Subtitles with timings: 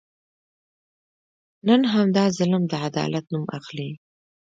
[1.67, 3.89] نن همدا ظلم د عدالت نوم اخلي.